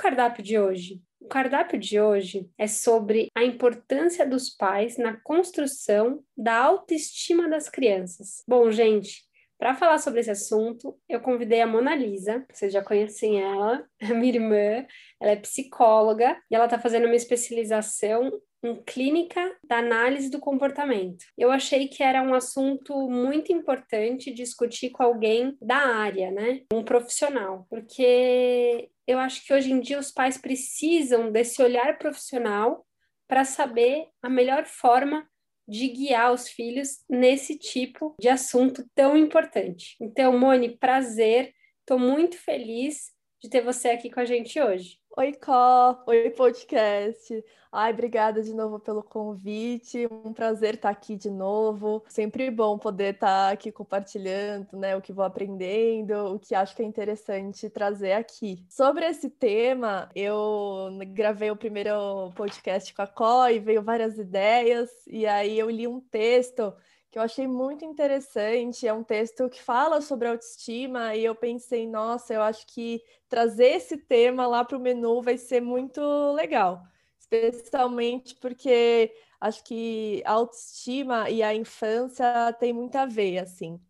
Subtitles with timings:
[0.00, 1.02] Cardápio de hoje?
[1.20, 7.68] O cardápio de hoje é sobre a importância dos pais na construção da autoestima das
[7.68, 8.42] crianças.
[8.48, 9.22] Bom, gente,
[9.58, 14.06] para falar sobre esse assunto, eu convidei a Mona Lisa, vocês já conhecem ela, a
[14.14, 14.86] minha irmã,
[15.20, 18.32] ela é psicóloga e ela está fazendo uma especialização
[18.62, 21.24] em clínica da análise do comportamento.
[21.36, 26.62] Eu achei que era um assunto muito importante discutir com alguém da área, né?
[26.72, 32.86] Um profissional, porque eu acho que hoje em dia os pais precisam desse olhar profissional
[33.26, 35.26] para saber a melhor forma
[35.66, 39.96] de guiar os filhos nesse tipo de assunto tão importante.
[40.00, 44.99] Então, Mone, prazer, estou muito feliz de ter você aqui com a gente hoje.
[45.16, 46.04] Oi, Có!
[46.06, 47.44] Oi, podcast!
[47.72, 50.08] Ai, obrigada de novo pelo convite.
[50.24, 52.04] Um prazer estar aqui de novo.
[52.08, 56.82] Sempre bom poder estar aqui compartilhando, né, o que vou aprendendo, o que acho que
[56.82, 58.64] é interessante trazer aqui.
[58.68, 64.90] Sobre esse tema, eu gravei o primeiro podcast com a Có e veio várias ideias,
[65.08, 66.72] e aí eu li um texto
[67.10, 68.86] que eu achei muito interessante.
[68.86, 73.70] É um texto que fala sobre autoestima e eu pensei, nossa, eu acho que trazer
[73.76, 76.00] esse tema lá para o menu vai ser muito
[76.32, 76.82] legal,
[77.18, 82.24] especialmente porque acho que a autoestima e a infância
[82.60, 83.80] tem muito a ver, assim.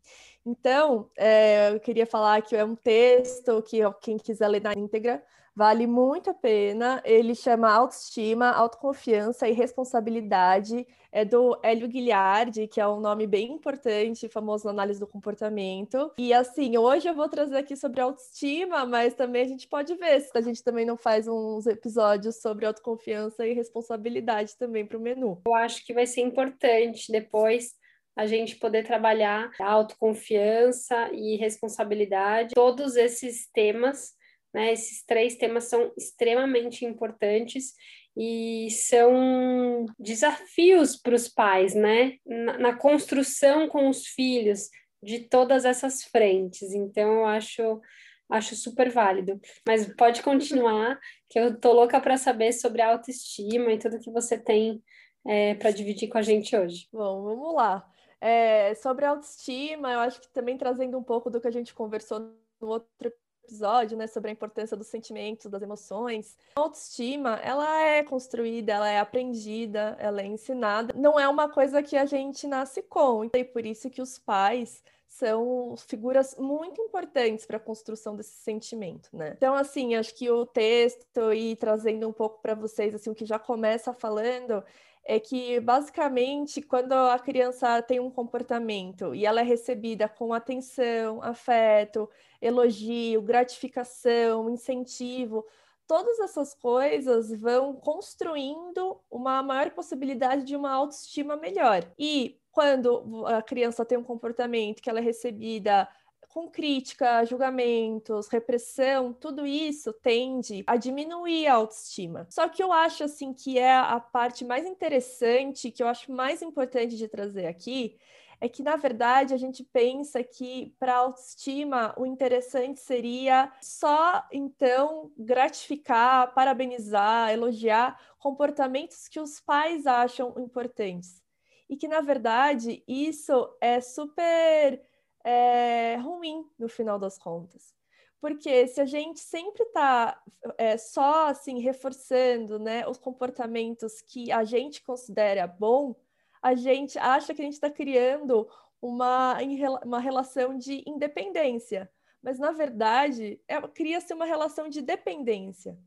[0.44, 5.22] Então, é, eu queria falar que é um texto que quem quiser ler na íntegra
[5.54, 7.02] Vale muito a pena.
[7.04, 10.86] Ele chama Autoestima, Autoconfiança e Responsabilidade.
[11.12, 16.12] É do Hélio Guilherme, que é um nome bem importante, famoso na análise do comportamento.
[16.18, 20.20] E assim, hoje eu vou trazer aqui sobre autoestima, mas também a gente pode ver
[20.20, 25.00] se a gente também não faz uns episódios sobre autoconfiança e responsabilidade também para o
[25.00, 25.40] menu.
[25.46, 27.72] Eu acho que vai ser importante depois
[28.16, 34.14] a gente poder trabalhar autoconfiança e responsabilidade, todos esses temas
[34.52, 34.72] né?
[34.72, 37.74] Esses três temas são extremamente importantes
[38.16, 42.16] e são desafios para os pais, né?
[42.26, 44.68] Na, na, construção com os filhos
[45.02, 46.72] de todas essas frentes.
[46.74, 47.80] Então, eu acho,
[48.28, 49.40] acho super válido.
[49.66, 50.98] Mas pode continuar,
[51.28, 54.82] que eu tô louca para saber sobre a autoestima e tudo que você tem
[55.26, 56.88] é, para dividir com a gente hoje.
[56.92, 57.88] Bom, vamos lá.
[58.20, 62.20] É, sobre autoestima, eu acho que também trazendo um pouco do que a gente conversou
[62.60, 63.10] no outro
[63.50, 66.36] episódio, né, sobre a importância dos sentimentos, das emoções.
[66.54, 70.94] A autoestima, ela é construída, ela é aprendida, ela é ensinada.
[70.96, 73.28] Não é uma coisa que a gente nasce com.
[73.34, 79.10] E por isso que os pais são figuras muito importantes para a construção desse sentimento,
[79.12, 79.34] né?
[79.36, 83.26] Então, assim, acho que o texto e trazendo um pouco para vocês assim o que
[83.26, 84.62] já começa falando
[85.04, 91.22] é que basicamente quando a criança tem um comportamento e ela é recebida com atenção,
[91.22, 92.08] afeto,
[92.40, 95.44] elogio, gratificação, incentivo,
[95.86, 101.84] todas essas coisas vão construindo uma maior possibilidade de uma autoestima melhor.
[101.98, 105.88] E quando a criança tem um comportamento que ela é recebida
[106.30, 112.26] com crítica, julgamentos, repressão, tudo isso tende a diminuir a autoestima.
[112.30, 116.40] Só que eu acho assim que é a parte mais interessante, que eu acho mais
[116.40, 117.98] importante de trazer aqui,
[118.40, 125.12] é que na verdade a gente pensa que para autoestima o interessante seria só então
[125.18, 131.20] gratificar, parabenizar, elogiar comportamentos que os pais acham importantes.
[131.68, 134.80] E que na verdade isso é super
[135.24, 137.74] é, ruim no final das contas.
[138.20, 140.20] Porque se a gente sempre está
[140.58, 145.96] é, só assim reforçando né, os comportamentos que a gente considera bom,
[146.42, 148.48] a gente acha que a gente está criando
[148.80, 149.38] uma,
[149.84, 151.90] uma relação de independência.
[152.22, 155.78] Mas, na verdade, é, cria-se uma relação de dependência.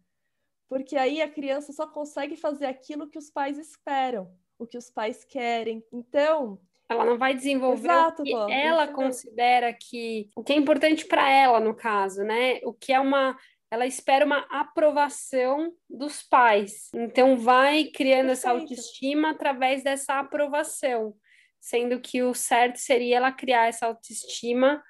[0.67, 4.89] Porque aí a criança só consegue fazer aquilo que os pais esperam, o que os
[4.89, 5.83] pais querem.
[5.91, 6.59] Então,
[6.89, 11.29] ela não vai desenvolver Exato, o que ela considera que o que é importante para
[11.29, 12.59] ela no caso, né?
[12.63, 13.37] O que é uma
[13.71, 16.91] ela espera uma aprovação dos pais.
[16.93, 18.31] Então vai criando Perfeito.
[18.31, 21.15] essa autoestima através dessa aprovação,
[21.59, 24.83] sendo que o certo seria ela criar essa autoestima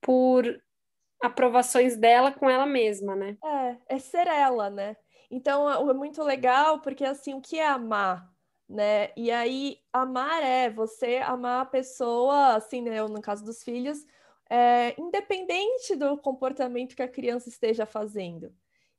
[0.00, 0.46] por
[1.20, 3.36] aprovações dela com ela mesma, né?
[3.44, 4.96] É, é ser ela, né?
[5.28, 8.24] Então é muito legal porque assim, o que é amar?
[8.68, 9.10] Né?
[9.16, 13.02] E aí, amar é você amar a pessoa, assim, né?
[13.02, 14.04] No caso dos filhos,
[14.50, 18.52] é, independente do comportamento que a criança esteja fazendo.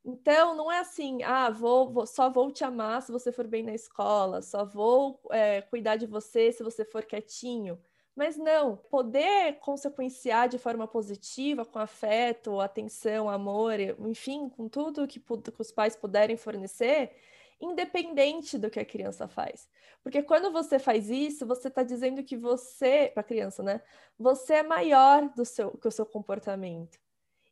[0.04, 3.62] Então, não é assim, ah, vou, vou, só vou te amar se você for bem
[3.62, 7.78] na escola, só vou é, cuidar de você se você for quietinho.
[8.16, 15.20] Mas não, poder consequenciar de forma positiva, com afeto, atenção, amor, enfim, com tudo que,
[15.20, 17.12] que os pais puderem fornecer,
[17.60, 19.68] independente do que a criança faz.
[20.02, 23.80] Porque quando você faz isso, você está dizendo que você, para a criança, né?
[24.18, 26.98] Você é maior do seu, que o seu comportamento.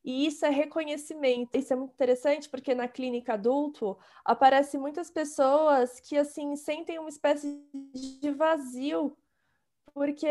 [0.04, 1.56] E isso é reconhecimento.
[1.56, 7.08] Isso é muito interessante porque na clínica adulto aparecem muitas pessoas que assim sentem uma
[7.08, 7.64] espécie
[7.94, 9.16] de vazio,
[9.94, 10.28] porque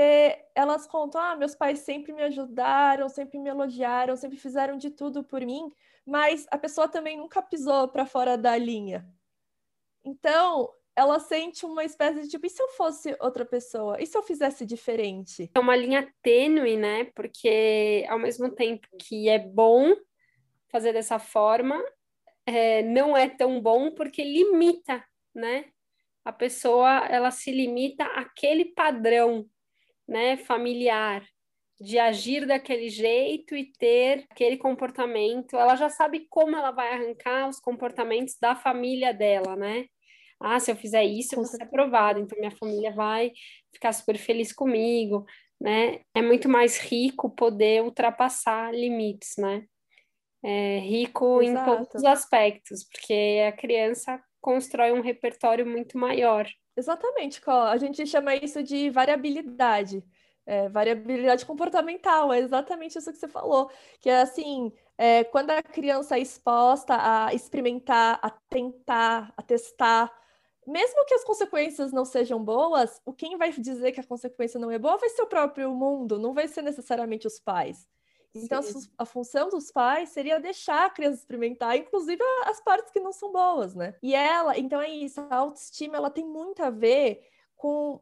[0.56, 5.23] elas contam: "Ah, meus pais sempre me ajudaram, sempre me elogiaram, sempre fizeram de tudo
[5.23, 5.71] por mim",
[6.06, 9.07] mas a pessoa também nunca pisou para fora da linha.
[10.03, 14.01] Então, ela sente uma espécie de tipo, e se eu fosse outra pessoa?
[14.01, 15.49] E se eu fizesse diferente?
[15.53, 17.05] É uma linha tênue, né?
[17.15, 19.95] Porque ao mesmo tempo que é bom
[20.69, 21.81] fazer dessa forma,
[22.45, 25.03] é, não é tão bom porque limita,
[25.35, 25.65] né?
[26.25, 29.45] A pessoa, ela se limita àquele padrão,
[30.07, 31.23] né, familiar,
[31.79, 35.56] de agir daquele jeito e ter aquele comportamento.
[35.56, 39.85] Ela já sabe como ela vai arrancar os comportamentos da família dela, né?
[40.39, 43.31] ah, se eu fizer isso, eu vou ser aprovada, então minha família vai
[43.74, 45.25] ficar super feliz comigo,
[45.59, 46.01] né?
[46.13, 49.65] É muito mais rico poder ultrapassar limites, né?
[50.44, 51.71] É rico Exato.
[51.71, 56.47] em todos os aspectos, porque a criança constrói um repertório muito maior.
[56.75, 60.03] Exatamente, a gente chama isso de variabilidade.
[60.49, 65.61] É, variabilidade comportamental, é exatamente isso que você falou, que é assim, é, quando a
[65.61, 70.09] criança é exposta a experimentar, a tentar, a testar,
[70.65, 74.71] mesmo que as consequências não sejam boas, o quem vai dizer que a consequência não
[74.71, 77.85] é boa vai ser o próprio mundo, não vai ser necessariamente os pais.
[78.35, 78.89] Então, Sim.
[78.97, 83.31] a, função dos pais seria deixar a criança experimentar, inclusive as partes que não são
[83.31, 83.95] boas, né?
[84.01, 87.21] E ela, então é isso, a autoestima, ela tem muito a ver
[87.55, 87.99] com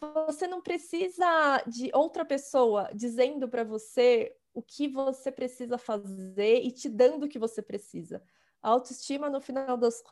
[0.00, 6.70] você não precisa de outra pessoa dizendo para você o que você precisa fazer e
[6.70, 8.22] te dando o que você precisa.
[8.62, 10.02] A autoestima, no final das,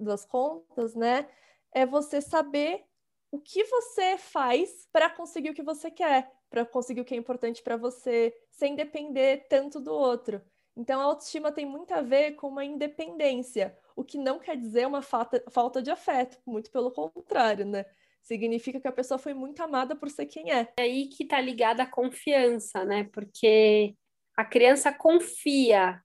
[0.00, 1.28] das contas, né,
[1.72, 2.84] é você saber
[3.30, 7.16] o que você faz para conseguir o que você quer, para conseguir o que é
[7.16, 10.42] importante para você, sem depender tanto do outro.
[10.76, 14.86] Então, a autoestima tem muito a ver com uma independência, o que não quer dizer
[14.86, 17.84] uma falta, falta de afeto, muito pelo contrário, né?
[18.22, 20.68] Significa que a pessoa foi muito amada por ser quem é.
[20.76, 23.08] É aí que tá ligada a confiança, né?
[23.12, 23.94] Porque
[24.36, 26.00] a criança confia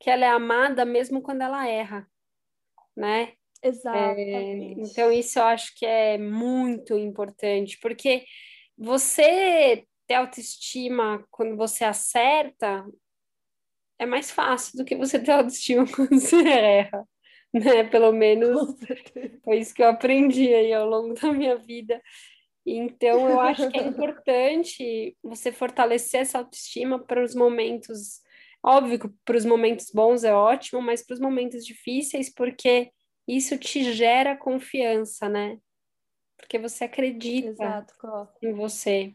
[0.00, 2.08] que ela é amada mesmo quando ela erra,
[2.96, 3.34] né?
[3.62, 4.80] Exatamente.
[4.80, 8.24] É, então, isso eu acho que é muito importante, porque
[8.76, 12.84] você ter autoestima quando você acerta
[13.98, 17.08] é mais fácil do que você ter autoestima quando você erra,
[17.52, 17.84] né?
[17.84, 18.76] Pelo menos
[19.44, 22.00] foi isso que eu aprendi aí ao longo da minha vida.
[22.64, 28.22] Então, eu acho que é importante você fortalecer essa autoestima para os momentos
[28.64, 32.92] Óbvio que para os momentos bons é ótimo, mas para os momentos difíceis, porque
[33.26, 35.58] isso te gera confiança, né?
[36.36, 37.94] Porque você acredita Exato,
[38.40, 39.14] em você.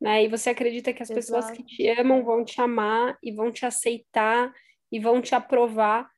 [0.00, 0.24] Né?
[0.24, 1.26] E você acredita que as Exato.
[1.26, 4.52] pessoas que te amam vão te amar e vão te aceitar
[4.90, 6.10] e vão te aprovar,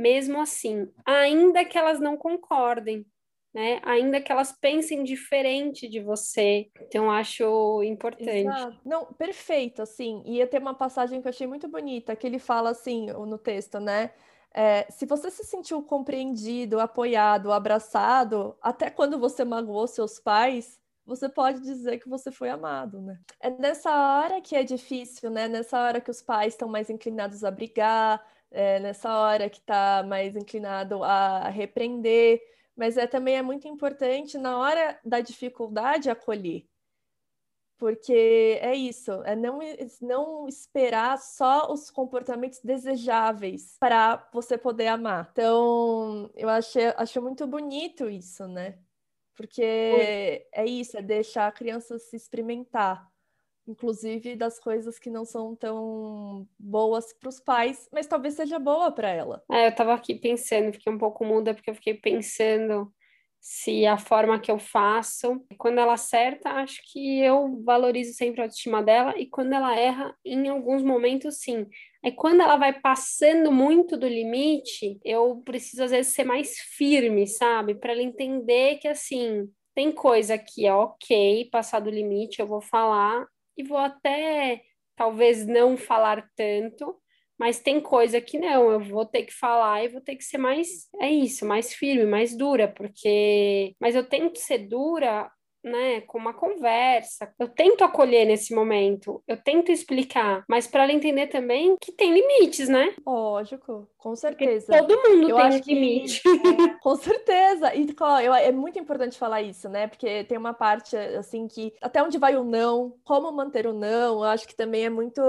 [0.00, 3.06] mesmo assim, ainda que elas não concordem
[3.52, 3.80] né?
[3.84, 6.70] Ainda que elas pensem diferente de você.
[6.82, 8.46] Então, acho importante.
[8.46, 8.78] Exato.
[8.84, 10.22] Não, perfeito, assim.
[10.24, 13.80] Ia ter uma passagem que eu achei muito bonita, que ele fala assim no texto,
[13.80, 14.12] né?
[14.52, 21.28] É, se você se sentiu compreendido, apoiado, abraçado, até quando você magoou seus pais, você
[21.28, 23.18] pode dizer que você foi amado, né?
[23.40, 25.48] É nessa hora que é difícil, né?
[25.48, 30.02] Nessa hora que os pais estão mais inclinados a brigar, é nessa hora que está
[30.06, 32.40] mais inclinado a repreender
[32.80, 36.66] mas é, também é muito importante na hora da dificuldade acolher.
[37.76, 39.58] Porque é isso, é não,
[40.00, 45.28] não esperar só os comportamentos desejáveis para você poder amar.
[45.30, 48.78] Então, eu achei, acho muito bonito isso, né?
[49.34, 53.10] Porque é isso, é deixar a criança se experimentar
[53.66, 58.92] inclusive das coisas que não são tão boas para os pais, mas talvez seja boa
[58.92, 59.42] para ela.
[59.50, 62.92] É, eu estava aqui pensando, fiquei um pouco muda porque eu fiquei pensando
[63.40, 68.44] se a forma que eu faço, quando ela acerta, acho que eu valorizo sempre a
[68.44, 71.66] autoestima dela e quando ela erra, em alguns momentos sim.
[72.04, 77.26] Aí quando ela vai passando muito do limite, eu preciso às vezes ser mais firme,
[77.26, 77.74] sabe?
[77.74, 82.60] Para ela entender que assim, tem coisa que é ok passar do limite, eu vou
[82.60, 83.26] falar
[83.60, 84.62] e vou até
[84.96, 86.96] talvez não falar tanto,
[87.38, 90.38] mas tem coisa que não, eu vou ter que falar e vou ter que ser
[90.38, 93.74] mais, é isso, mais firme, mais dura, porque.
[93.80, 95.30] Mas eu tento ser dura
[95.62, 97.32] né, com uma conversa.
[97.38, 102.12] Eu tento acolher nesse momento, eu tento explicar, mas para ela entender também que tem
[102.12, 102.94] limites, né?
[103.06, 104.66] Lógico, com certeza.
[104.66, 106.22] Porque todo mundo eu tem um limite.
[106.22, 106.30] Que,
[106.80, 107.74] com certeza.
[107.74, 107.86] E
[108.24, 109.86] eu, é muito importante falar isso, né?
[109.86, 114.18] Porque tem uma parte assim que até onde vai o não, como manter o não,
[114.18, 115.20] eu acho que também é muito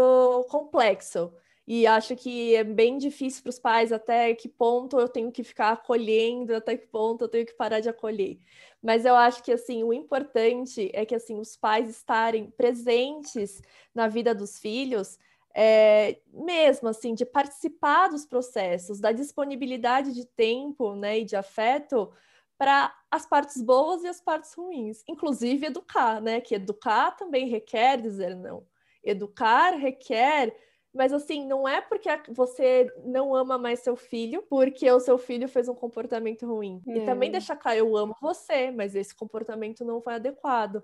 [0.49, 1.31] complexo.
[1.67, 5.43] E acho que é bem difícil para os pais até que ponto eu tenho que
[5.43, 8.39] ficar acolhendo, até que ponto eu tenho que parar de acolher.
[8.81, 13.61] Mas eu acho que assim, o importante é que assim os pais estarem presentes
[13.93, 15.17] na vida dos filhos,
[15.55, 22.11] é, mesmo assim, de participar dos processos, da disponibilidade de tempo, né, e de afeto
[22.57, 26.39] para as partes boas e as partes ruins, inclusive educar, né?
[26.39, 28.65] Que educar também requer dizer não.
[29.03, 30.55] Educar requer
[30.93, 35.47] mas assim, não é porque você não ama mais seu filho, porque o seu filho
[35.47, 36.81] fez um comportamento ruim.
[36.87, 36.97] É.
[36.97, 40.83] E também deixar claro, eu amo você, mas esse comportamento não foi adequado.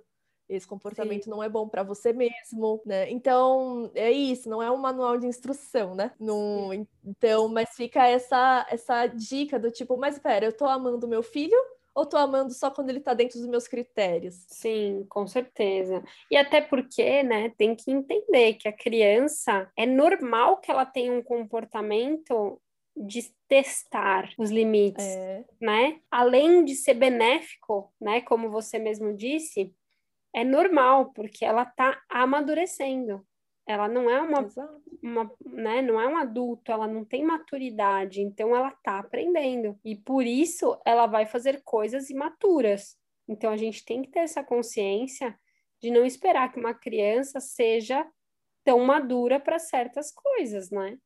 [0.50, 1.30] Esse comportamento Sim.
[1.30, 3.10] não é bom para você mesmo, né?
[3.12, 6.14] Então, é isso, não é um manual de instrução, né?
[7.04, 11.58] Então, mas fica essa essa dica do tipo, mas espera, eu tô amando meu filho,
[11.98, 14.46] ou tô amando só quando ele tá dentro dos meus critérios?
[14.48, 16.04] Sim, com certeza.
[16.30, 21.12] E até porque, né, tem que entender que a criança é normal que ela tenha
[21.12, 22.62] um comportamento
[22.96, 25.44] de testar os limites, é.
[25.60, 26.00] né?
[26.12, 29.74] Além de ser benéfico, né, como você mesmo disse,
[30.36, 33.26] é normal porque ela tá amadurecendo.
[33.68, 34.48] Ela não é uma,
[35.04, 39.78] uma né, não é um adulto, ela não tem maturidade, então ela tá aprendendo.
[39.84, 42.98] E por isso ela vai fazer coisas imaturas.
[43.28, 45.38] Então a gente tem que ter essa consciência
[45.82, 48.08] de não esperar que uma criança seja
[48.64, 50.98] tão madura para certas coisas, né?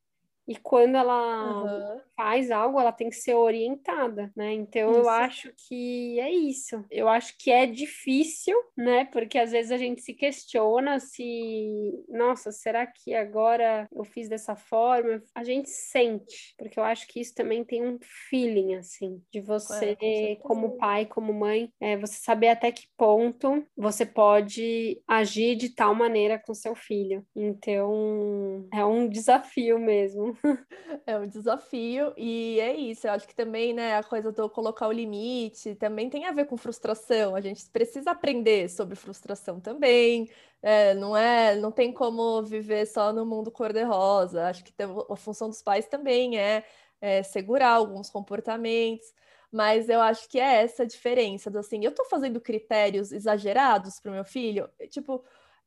[0.48, 2.02] E quando ela uhum.
[2.22, 4.54] Faz algo, ela tem que ser orientada, né?
[4.54, 5.00] Então isso.
[5.00, 6.86] eu acho que é isso.
[6.92, 9.06] Eu acho que é difícil, né?
[9.06, 14.56] Porque às vezes a gente se questiona se, nossa, será que agora eu fiz dessa
[14.56, 15.20] forma?
[15.34, 17.98] A gente sente, porque eu acho que isso também tem um
[18.30, 23.66] feeling, assim, de você, é, como pai, como mãe, é, você saber até que ponto
[23.76, 27.26] você pode agir de tal maneira com seu filho.
[27.36, 30.38] Então, é um desafio mesmo.
[31.08, 33.08] É um desafio, e é isso.
[33.08, 36.46] Eu acho que também, né, a coisa do colocar o limite também tem a ver
[36.46, 37.36] com frustração.
[37.36, 40.30] A gente precisa aprender sobre frustração também.
[40.62, 44.48] É, não é, não tem como viver só no mundo cor-de-rosa.
[44.48, 44.74] Acho que
[45.10, 46.64] a função dos pais também é,
[47.00, 49.14] é segurar alguns comportamentos
[49.52, 54.00] mas eu acho que é essa a diferença do assim, eu tô fazendo critérios exagerados
[54.00, 55.24] para o meu filho, tipo,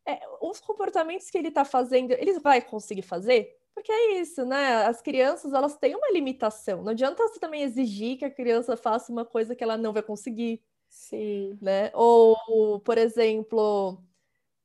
[0.07, 3.57] é, os comportamentos que ele tá fazendo, ele vai conseguir fazer?
[3.75, 4.87] Porque é isso, né?
[4.87, 6.83] As crianças, elas têm uma limitação.
[6.83, 10.03] Não adianta você também exigir que a criança faça uma coisa que ela não vai
[10.03, 10.63] conseguir.
[10.89, 11.59] Sim.
[11.61, 11.91] Né?
[11.93, 14.01] Ou, por exemplo,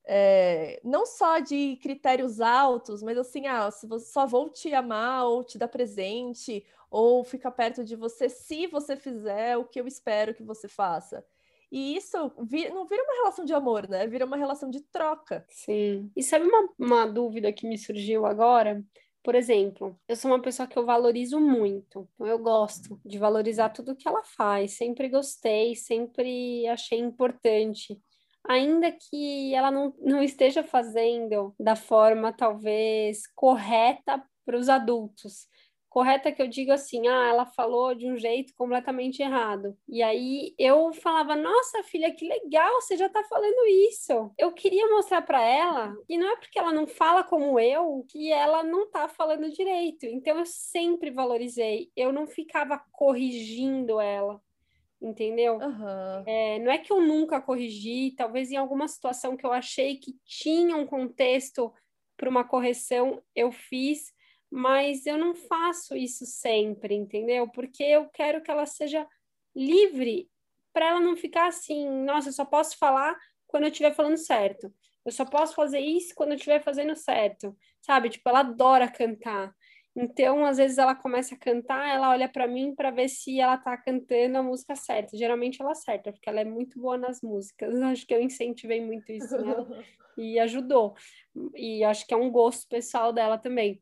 [0.05, 5.57] é, não só de critérios altos, mas assim, ah, só vou te amar ou te
[5.57, 10.43] dar presente ou ficar perto de você se você fizer o que eu espero que
[10.43, 11.25] você faça.
[11.71, 14.07] E isso não vira uma relação de amor, né?
[14.07, 15.45] Vira uma relação de troca.
[15.49, 16.11] Sim.
[16.15, 18.83] E sabe uma, uma dúvida que me surgiu agora?
[19.23, 23.69] Por exemplo, eu sou uma pessoa que eu valorizo muito, então eu gosto de valorizar
[23.69, 27.99] tudo que ela faz, sempre gostei, sempre achei importante.
[28.47, 35.47] Ainda que ela não, não esteja fazendo da forma talvez correta para os adultos,
[35.89, 39.75] correta que eu digo assim, ah, ela falou de um jeito completamente errado.
[39.87, 44.31] E aí eu falava, nossa filha, que legal, você já tá falando isso.
[44.37, 48.31] Eu queria mostrar para ela que não é porque ela não fala como eu que
[48.31, 50.05] ela não tá falando direito.
[50.05, 54.39] Então eu sempre valorizei, eu não ficava corrigindo ela.
[55.01, 55.55] Entendeu?
[55.55, 56.23] Uhum.
[56.25, 60.13] É, não é que eu nunca corrigi, talvez em alguma situação que eu achei que
[60.25, 61.73] tinha um contexto
[62.17, 64.13] para uma correção, eu fiz,
[64.51, 67.47] mas eu não faço isso sempre, entendeu?
[67.49, 69.07] Porque eu quero que ela seja
[69.55, 70.29] livre
[70.73, 73.15] para ela não ficar assim, nossa, eu só posso falar
[73.47, 74.73] quando eu estiver falando certo.
[75.05, 78.09] Eu só posso fazer isso quando eu estiver fazendo certo, sabe?
[78.09, 79.53] Tipo, ela adora cantar.
[79.95, 83.57] Então, às vezes ela começa a cantar, ela olha para mim para ver se ela
[83.57, 85.17] tá cantando a música certa.
[85.17, 87.73] Geralmente ela acerta, porque ela é muito boa nas músicas.
[87.81, 89.67] Acho que eu incentivei muito isso nela
[90.17, 90.93] e ajudou.
[91.55, 93.81] E acho que é um gosto pessoal dela também.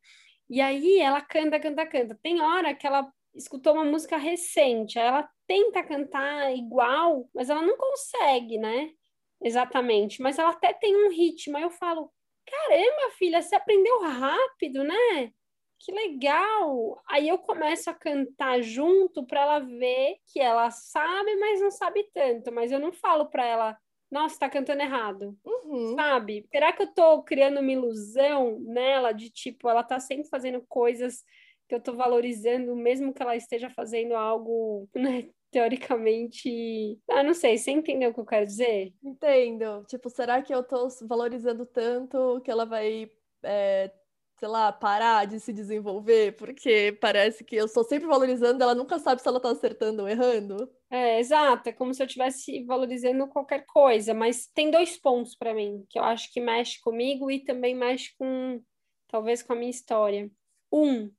[0.50, 2.20] E aí ela canta, canta, canta.
[2.24, 7.78] Tem hora que ela escutou uma música recente, ela tenta cantar igual, mas ela não
[7.78, 8.92] consegue, né?
[9.44, 10.22] Exatamente.
[10.22, 11.58] Mas ela até tem um ritmo.
[11.58, 12.12] Aí eu falo:
[12.46, 15.32] caramba, filha, você aprendeu rápido, né?
[15.80, 17.02] Que legal!
[17.10, 22.04] Aí eu começo a cantar junto para ela ver que ela sabe, mas não sabe
[22.14, 22.52] tanto.
[22.52, 23.78] Mas eu não falo para ela,
[24.10, 25.38] nossa, tá cantando errado.
[25.46, 25.96] Uhum.
[25.96, 26.46] Sabe?
[26.52, 31.24] Será que eu tô criando uma ilusão nela de tipo, ela tá sempre fazendo coisas
[31.68, 37.00] que eu tô valorizando, mesmo que ela esteja fazendo algo, né, teoricamente.
[37.10, 38.94] Ah, não sei, você entendeu o que eu quero dizer?
[39.04, 39.84] Entendo.
[39.88, 43.12] Tipo, será que eu tô valorizando tanto que ela vai.
[43.44, 43.92] É,
[44.40, 49.00] sei lá, parar de se desenvolver, porque parece que eu estou sempre valorizando, ela nunca
[49.00, 50.70] sabe se ela está acertando ou errando.
[50.90, 55.54] É, exato, é como se eu estivesse valorizando qualquer coisa, mas tem dois pontos para
[55.54, 58.64] mim que eu acho que mexe comigo e também mexe com,
[59.08, 60.32] talvez, com a minha história.
[60.72, 61.12] Um,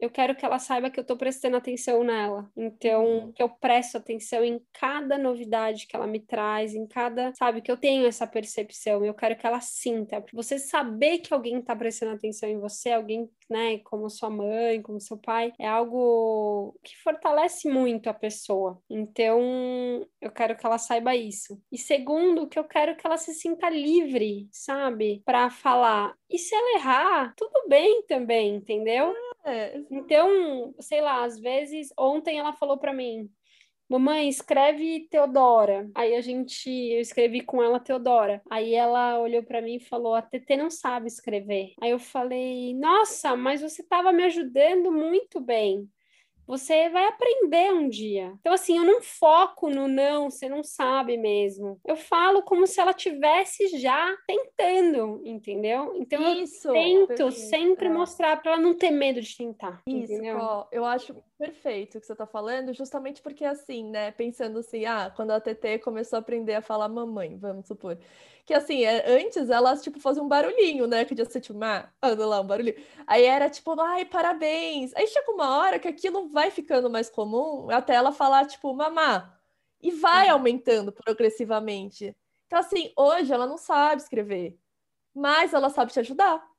[0.00, 2.50] eu quero que ela saiba que eu estou prestando atenção nela.
[2.56, 3.32] Então, uhum.
[3.32, 7.70] que eu presto atenção em cada novidade que ela me traz, em cada, sabe, que
[7.70, 9.04] eu tenho essa percepção.
[9.04, 10.24] Eu quero que ela sinta.
[10.32, 15.00] Você saber que alguém está prestando atenção em você, alguém, né, como sua mãe, como
[15.00, 18.80] seu pai, é algo que fortalece muito a pessoa.
[18.88, 21.60] Então, eu quero que ela saiba isso.
[21.70, 26.14] E segundo, que eu quero que ela se sinta livre, sabe, para falar.
[26.30, 29.12] E se ela errar, tudo bem também, entendeu?
[29.44, 29.78] É.
[29.90, 33.30] Então, sei lá, às vezes, ontem ela falou para mim,
[33.88, 35.90] mamãe, escreve Teodora.
[35.94, 38.42] Aí a gente, eu escrevi com ela Teodora.
[38.50, 41.74] Aí ela olhou para mim e falou, a TT não sabe escrever.
[41.80, 45.88] Aí eu falei, nossa, mas você estava me ajudando muito bem
[46.50, 48.34] você vai aprender um dia.
[48.40, 51.80] Então, assim, eu não foco no não, você não sabe mesmo.
[51.86, 55.94] Eu falo como se ela tivesse já tentando, entendeu?
[55.94, 57.30] Então, Isso, eu tento perfeito.
[57.30, 57.88] sempre é.
[57.88, 59.80] mostrar para ela não ter medo de tentar.
[59.86, 60.66] Isso, entendeu?
[60.72, 65.12] eu acho perfeito o que você tá falando, justamente porque, assim, né, pensando assim, ah,
[65.14, 67.96] quando a TT começou a aprender a falar mamãe, vamos supor
[68.44, 71.04] que assim, é, antes elas, tipo, faziam um barulhinho, né?
[71.04, 72.76] Que podia ser tipo, ah, anda lá, um barulhinho.
[73.06, 74.92] Aí era tipo, ai, parabéns.
[74.94, 79.36] Aí chega uma hora que aquilo vai ficando mais comum até ela falar, tipo, mamá.
[79.82, 80.32] E vai uhum.
[80.34, 82.14] aumentando progressivamente.
[82.46, 84.58] Então, assim, hoje ela não sabe escrever,
[85.14, 86.49] mas ela sabe te ajudar.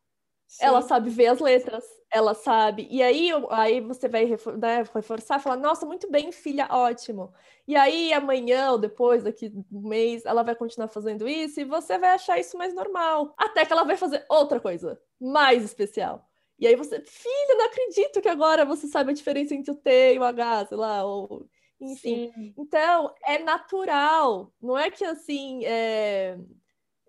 [0.51, 0.65] Sim.
[0.65, 2.85] Ela sabe ver as letras, ela sabe.
[2.91, 7.33] E aí, aí você vai né, reforçar, falar, nossa, muito bem, filha, ótimo.
[7.65, 11.97] E aí, amanhã ou depois, daqui um mês, ela vai continuar fazendo isso e você
[11.97, 13.33] vai achar isso mais normal.
[13.37, 16.27] Até que ela vai fazer outra coisa, mais especial.
[16.59, 20.15] E aí você, filha, não acredito que agora você sabe a diferença entre o T
[20.15, 21.47] e o H, sei lá, ou
[21.79, 22.29] enfim.
[22.35, 22.53] Sim.
[22.57, 24.53] Então, é natural.
[24.61, 25.63] Não é que assim.
[25.65, 26.37] É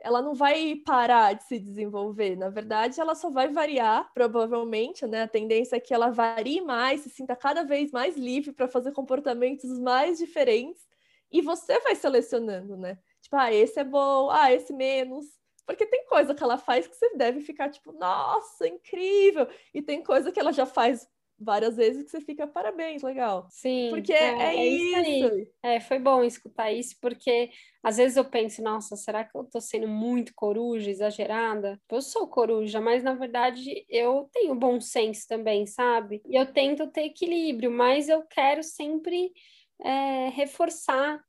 [0.02, 2.36] ela não vai parar de se desenvolver.
[2.36, 5.22] Na verdade, ela só vai variar, provavelmente, né?
[5.22, 8.92] A tendência é que ela varie mais, se sinta cada vez mais livre para fazer
[8.92, 10.86] comportamentos mais diferentes.
[11.30, 12.98] E você vai selecionando, né?
[13.22, 15.26] Tipo, ah, esse é bom, ah, esse menos.
[15.64, 19.48] Porque tem coisa que ela faz que você deve ficar tipo, nossa, incrível!
[19.72, 21.08] E tem coisa que ela já faz
[21.42, 23.46] várias vezes que você fica, parabéns, legal.
[23.50, 23.88] Sim.
[23.90, 25.10] Porque é, é, é isso.
[25.10, 27.50] isso é, foi bom escutar isso, porque
[27.82, 31.80] às vezes eu penso, nossa, será que eu tô sendo muito coruja, exagerada?
[31.90, 36.22] Eu sou coruja, mas na verdade eu tenho bom senso também, sabe?
[36.26, 39.32] E eu tento ter equilíbrio, mas eu quero sempre
[39.80, 41.20] é, reforçar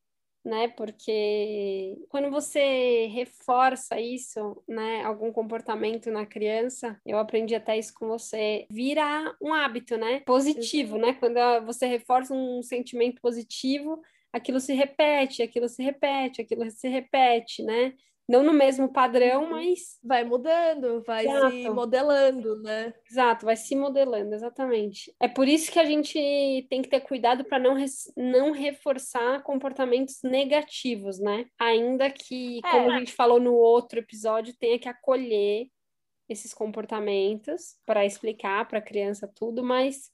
[0.44, 0.68] né?
[0.70, 8.08] Porque quando você reforça isso, né, algum comportamento na criança, eu aprendi até isso com
[8.08, 10.20] você, vira um hábito, né?
[10.22, 11.14] Positivo, né?
[11.14, 14.02] Quando você reforça um sentimento positivo,
[14.32, 17.94] aquilo se repete, aquilo se repete, aquilo se repete, né?
[18.28, 19.50] Não no mesmo padrão, uhum.
[19.52, 21.52] mas vai mudando, vai Exato.
[21.52, 22.94] se modelando, né?
[23.10, 25.14] Exato, vai se modelando, exatamente.
[25.20, 26.14] É por isso que a gente
[26.70, 27.76] tem que ter cuidado para não,
[28.16, 31.46] não reforçar comportamentos negativos, né?
[31.60, 32.72] Ainda que, é.
[32.72, 35.68] como a gente falou no outro episódio, tenha que acolher
[36.30, 40.13] esses comportamentos para explicar para a criança tudo, mas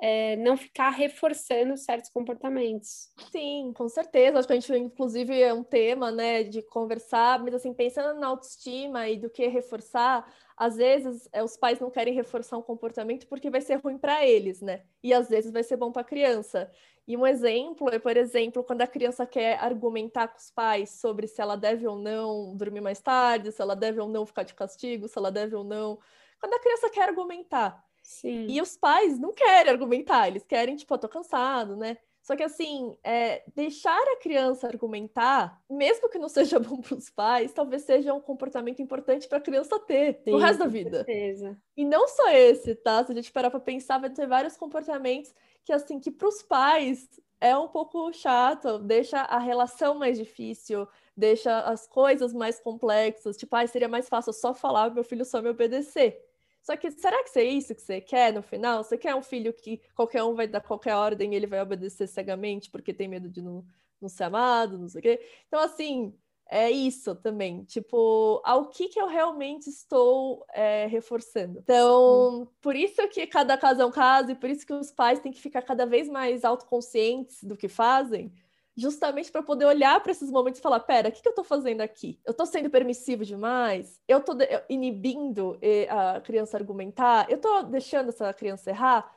[0.00, 3.10] é, não ficar reforçando certos comportamentos.
[3.30, 4.38] Sim, com certeza.
[4.38, 8.28] Acho que a gente, inclusive, é um tema, né, de conversar, mas assim, pensando na
[8.28, 13.26] autoestima e do que reforçar, às vezes é, os pais não querem reforçar um comportamento
[13.28, 14.84] porque vai ser ruim para eles, né?
[15.02, 16.70] E às vezes vai ser bom para a criança.
[17.06, 21.26] E um exemplo é, por exemplo, quando a criança quer argumentar com os pais sobre
[21.26, 24.52] se ela deve ou não dormir mais tarde, se ela deve ou não ficar de
[24.52, 25.98] castigo, se ela deve ou não.
[26.40, 28.46] Quando a criança quer argumentar, Sim.
[28.48, 31.98] E os pais não querem argumentar, eles querem, tipo, eu tô cansado, né?
[32.22, 37.10] Só que, assim, é, deixar a criança argumentar, mesmo que não seja bom para os
[37.10, 41.04] pais, talvez seja um comportamento importante para a criança ter Sim, no resto da vida.
[41.04, 41.60] Certeza.
[41.76, 43.04] E não só esse, tá?
[43.04, 46.42] Se a gente parar para pensar, vai ter vários comportamentos que, assim, que para os
[46.42, 47.06] pais
[47.38, 53.36] é um pouco chato, deixa a relação mais difícil, deixa as coisas mais complexas.
[53.36, 56.27] Tipo, ah, seria mais fácil só falar, meu filho só me obedecer.
[56.68, 58.84] Só que será que é isso que você quer no final?
[58.84, 62.06] Você quer um filho que qualquer um vai dar qualquer ordem e ele vai obedecer
[62.06, 63.64] cegamente porque tem medo de não,
[63.98, 65.18] não ser amado, não sei o quê?
[65.46, 66.14] Então, assim,
[66.46, 67.64] é isso também.
[67.64, 71.60] Tipo, ao que, que eu realmente estou é, reforçando.
[71.60, 72.52] Então, Sim.
[72.60, 75.32] por isso que cada caso é um caso e por isso que os pais têm
[75.32, 78.30] que ficar cada vez mais autoconscientes do que fazem
[78.78, 81.44] justamente para poder olhar para esses momentos e falar: pera, o que, que eu estou
[81.44, 82.20] fazendo aqui?
[82.24, 84.00] Eu estou sendo permissivo demais?
[84.06, 84.36] Eu estou
[84.68, 85.58] inibindo
[85.90, 87.28] a criança argumentar?
[87.28, 89.12] Eu estou deixando essa criança errar?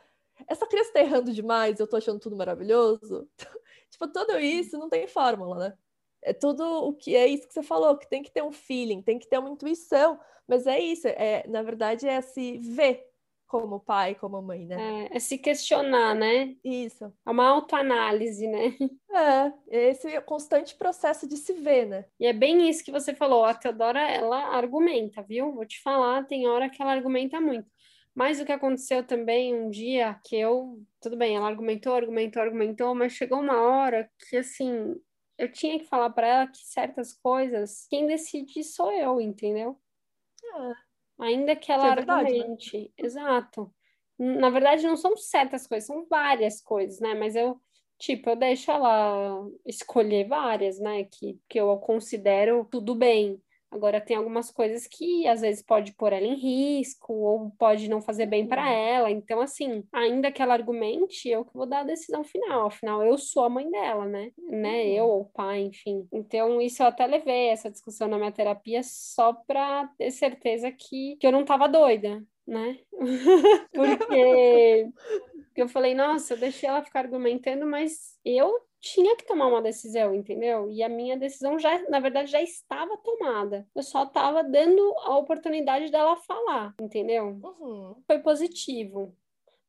[0.47, 1.80] Essa criança está errando demais?
[1.80, 3.30] Eu estou achando tudo maravilhoso?
[3.91, 5.78] tipo, tudo isso não tem fórmula, né?
[6.24, 9.02] É tudo o que é isso que você falou, que tem que ter um feeling,
[9.02, 13.11] tem que ter uma intuição, mas é isso, é, na verdade é se ver
[13.52, 15.10] como pai, como mãe, né?
[15.12, 16.56] É, é se questionar, né?
[16.64, 17.14] Isso.
[17.26, 18.78] É uma autoanálise, né?
[19.14, 22.06] É, esse constante processo de se ver, né?
[22.18, 25.52] E é bem isso que você falou, a Teodora, ela argumenta, viu?
[25.54, 27.70] Vou te falar, tem hora que ela argumenta muito.
[28.16, 32.96] Mas o que aconteceu também um dia que eu, tudo bem, ela argumentou, argumentou, argumentou,
[32.96, 34.96] mas chegou uma hora que assim,
[35.38, 39.78] eu tinha que falar para ela que certas coisas, quem decide sou eu, entendeu?
[40.42, 40.91] É.
[41.22, 42.38] Ainda que ela é verdade.
[42.38, 42.56] Né?
[42.98, 43.72] Exato.
[44.18, 47.14] Na verdade, não são certas coisas, são várias coisas, né?
[47.14, 47.60] Mas eu,
[47.98, 51.04] tipo, eu deixo ela escolher várias, né?
[51.06, 53.42] Que, que eu considero tudo bem.
[53.72, 58.02] Agora, tem algumas coisas que às vezes pode pôr ela em risco ou pode não
[58.02, 58.70] fazer bem para uhum.
[58.70, 59.10] ela.
[59.10, 62.68] Então, assim, ainda que ela argumente, eu que vou dar a decisão final.
[62.68, 64.32] Afinal, eu sou a mãe dela, né?
[64.38, 64.88] né?
[64.88, 66.06] Eu ou o pai, enfim.
[66.12, 71.16] Então, isso eu até levei essa discussão na minha terapia só para ter certeza que,
[71.16, 72.78] que eu não tava doida, né?
[73.74, 79.62] Porque eu falei, nossa, eu deixei ela ficar argumentando, mas eu tinha que tomar uma
[79.62, 80.70] decisão, entendeu?
[80.72, 83.67] E a minha decisão já, na verdade, já estava tomada.
[83.76, 87.39] Eu só estava dando a oportunidade dela falar, entendeu?
[87.44, 87.96] Uhum.
[88.08, 89.15] Foi positivo.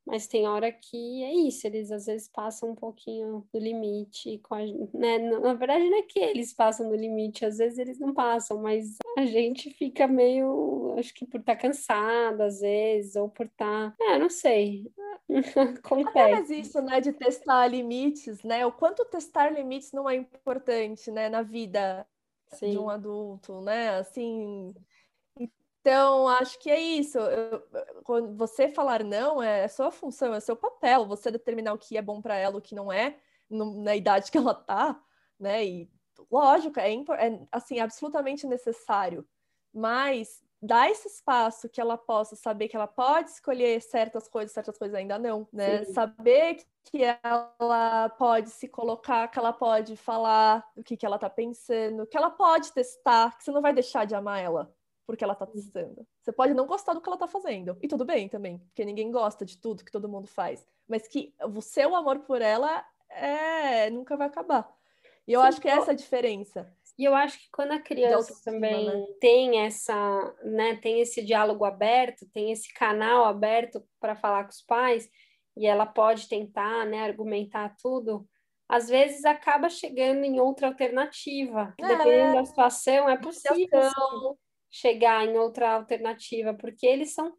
[0.05, 4.55] Mas tem hora que é isso, eles às vezes passam um pouquinho do limite com
[4.55, 4.59] a
[4.93, 5.19] né?
[5.19, 8.97] Na verdade, não é que eles passam do limite, às vezes eles não passam, mas
[9.17, 13.97] a gente fica meio, acho que por estar tá cansado, às vezes, ou por estar.
[13.97, 14.05] Tá...
[14.05, 14.91] É, não sei.
[15.79, 16.19] Acontece.
[16.19, 18.67] Apenas isso, né, de testar limites, né?
[18.67, 22.05] O quanto testar limites não é importante, né, na vida
[22.49, 22.71] Sim.
[22.71, 23.91] de um adulto, né?
[23.91, 24.75] Assim,
[25.83, 27.18] então, acho que é isso.
[27.18, 27.61] Eu,
[28.05, 31.97] quando você falar não, é, é sua função, é seu papel, você determinar o que
[31.97, 33.18] é bom para ela, o que não é,
[33.51, 35.03] no, na idade que ela tá,
[35.38, 35.64] né?
[35.66, 35.90] E
[36.31, 39.27] lógico, é, é assim, absolutamente necessário.
[39.75, 44.79] Mas dar esse espaço que ela possa saber que ela pode escolher certas coisas, certas
[44.79, 45.85] coisas ainda não, né?
[45.85, 45.92] Sim.
[45.95, 51.29] Saber que ela pode se colocar, que ela pode falar o que, que ela tá
[51.29, 54.73] pensando, que ela pode testar, que você não vai deixar de amar ela
[55.07, 56.07] porque ela tá testando.
[56.21, 57.77] Você pode não gostar do que ela tá fazendo.
[57.83, 60.67] E tudo bem também, porque ninguém gosta de tudo que todo mundo faz.
[60.88, 64.73] Mas que o seu amor por ela é nunca vai acabar.
[65.27, 66.73] E eu Sim, acho que essa é a diferença.
[66.99, 69.07] E eu acho que quando a criança também né?
[69.21, 74.62] tem essa, né, tem esse diálogo aberto, tem esse canal aberto para falar com os
[74.62, 75.09] pais,
[75.57, 78.27] e ela pode tentar, né, argumentar tudo,
[78.69, 81.75] às vezes acaba chegando em outra alternativa.
[81.79, 83.91] É, Dependendo da situação, é possível
[84.73, 87.33] chegar em outra alternativa, porque eles são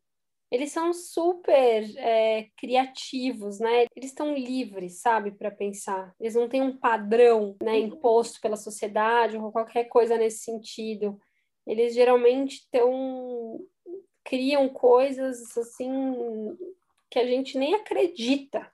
[0.52, 3.88] eles são super é, criativos, né?
[3.96, 6.14] Eles estão livres, sabe, para pensar.
[6.20, 7.88] Eles não têm um padrão, né, uhum.
[7.88, 11.20] imposto pela sociedade ou qualquer coisa nesse sentido.
[11.66, 13.66] Eles geralmente tão,
[14.24, 16.56] criam coisas assim
[17.10, 18.72] que a gente nem acredita.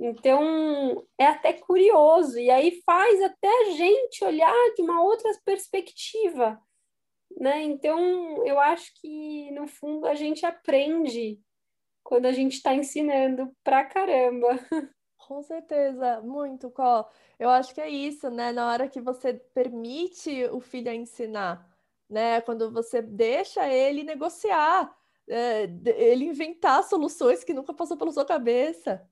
[0.00, 6.58] Então, é até curioso, e aí faz até a gente olhar de uma outra perspectiva
[7.42, 7.60] né?
[7.64, 11.40] Então, eu acho que, no fundo, a gente aprende
[12.04, 14.48] quando a gente está ensinando pra caramba.
[15.18, 17.10] Com certeza, muito, Có.
[17.40, 18.52] Eu acho que é isso, né?
[18.52, 21.68] Na hora que você permite o filho ensinar,
[22.08, 22.40] né?
[22.42, 24.96] Quando você deixa ele negociar,
[25.28, 25.64] é,
[25.96, 29.04] ele inventar soluções que nunca passou pela sua cabeça,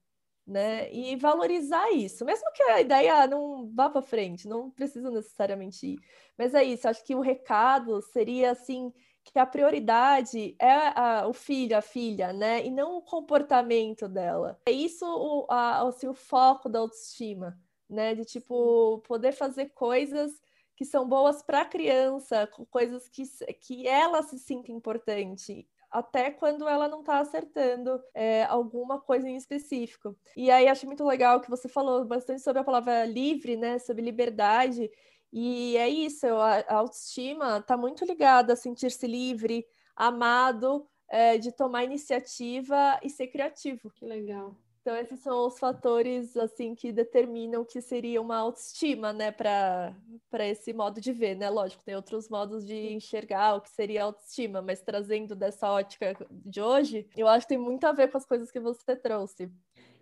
[0.46, 0.92] né?
[0.92, 5.98] E valorizar isso, mesmo que a ideia não vá para frente, não precisa necessariamente ir.
[6.37, 8.92] Mas é isso, acho que o recado seria assim
[9.24, 12.64] que a prioridade é a, o filho, a filha, né?
[12.64, 14.59] E não o comportamento dela.
[14.66, 18.14] É isso o, a, assim, o foco da autoestima, né?
[18.14, 20.33] De tipo poder fazer coisas
[20.76, 23.22] que são boas para a criança, coisas que,
[23.61, 29.37] que ela se sinta importante até quando ela não está acertando é, alguma coisa em
[29.37, 30.16] específico.
[30.37, 33.79] E aí acho muito legal que você falou bastante sobre a palavra livre, né?
[33.79, 34.90] Sobre liberdade.
[35.33, 41.85] E é isso, a, autoestima está muito ligada a sentir-se livre, amado, é, de tomar
[41.85, 43.90] iniciativa e ser criativo.
[43.90, 44.57] Que legal.
[44.81, 49.95] Então esses são os fatores assim que determinam que seria uma autoestima, né, para
[50.31, 51.51] para esse modo de ver, né?
[51.51, 56.62] Lógico, tem outros modos de enxergar o que seria autoestima, mas trazendo dessa ótica de
[56.62, 59.51] hoje, eu acho que tem muito a ver com as coisas que você trouxe.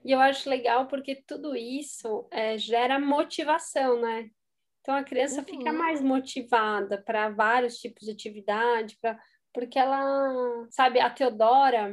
[0.05, 4.31] E eu acho legal porque tudo isso é, gera motivação, né?
[4.81, 5.45] Então a criança uhum.
[5.45, 9.21] fica mais motivada para vários tipos de atividade, para
[9.59, 11.93] porque ela, sabe, a Teodora,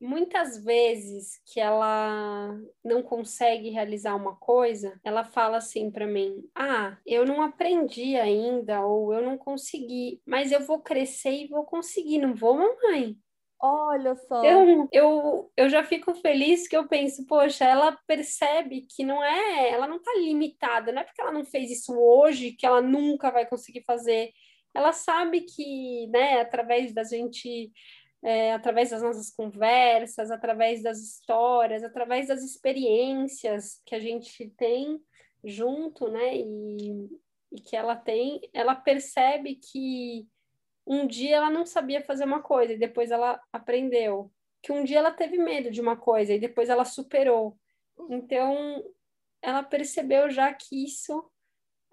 [0.00, 2.52] muitas vezes que ela
[2.84, 8.84] não consegue realizar uma coisa, ela fala assim para mim: "Ah, eu não aprendi ainda
[8.84, 13.16] ou eu não consegui, mas eu vou crescer e vou conseguir, não vou, mamãe?"
[13.62, 14.44] Olha só.
[14.44, 19.70] Eu, eu, eu já fico feliz que eu penso, poxa, ela percebe que não é,
[19.70, 23.30] ela não tá limitada, não é porque ela não fez isso hoje que ela nunca
[23.30, 24.32] vai conseguir fazer.
[24.76, 27.72] Ela sabe que, né, através da gente
[28.22, 35.00] é, através das nossas conversas, através das histórias, através das experiências que a gente tem
[35.44, 36.36] junto, né?
[36.36, 37.08] E,
[37.52, 40.26] e que ela tem, ela percebe que
[40.86, 44.32] um dia ela não sabia fazer uma coisa e depois ela aprendeu.
[44.62, 47.56] Que um dia ela teve medo de uma coisa e depois ela superou.
[48.10, 48.82] Então,
[49.40, 51.30] ela percebeu já que isso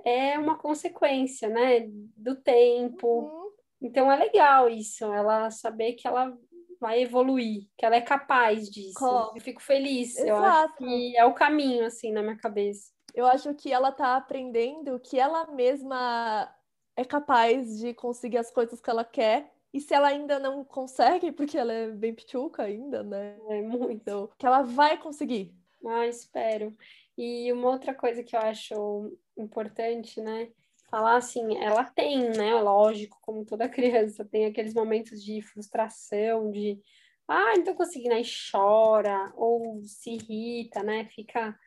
[0.04, 1.88] é uma consequência, né,
[2.18, 3.44] do tempo, uhum.
[3.84, 6.34] Então é legal isso, ela saber que ela
[6.80, 9.06] vai evoluir, que ela é capaz disso.
[9.36, 10.18] Eu fico feliz.
[10.18, 10.30] Exato.
[10.30, 12.92] Eu acho que é o caminho, assim, na minha cabeça.
[13.14, 16.54] Eu acho que ela tá aprendendo que ela mesma
[16.96, 19.52] é capaz de conseguir as coisas que ela quer.
[19.74, 23.38] E se ela ainda não consegue, porque ela é bem pituca ainda, né?
[23.50, 23.92] É muito.
[23.92, 25.54] Então, que ela vai conseguir.
[25.86, 26.74] Ah, espero.
[27.18, 30.52] E uma outra coisa que eu acho importante, né?
[30.94, 32.54] falar assim, ela tem, né?
[32.62, 36.80] Lógico, como toda criança, tem aqueles momentos de frustração, de
[37.28, 41.06] ah, não tô conseguindo, aí chora, ou se irrita, né?
[41.06, 41.58] Fica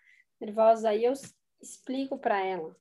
[0.41, 0.91] nervosa.
[0.91, 1.13] Aí eu
[1.61, 2.77] explico para ela,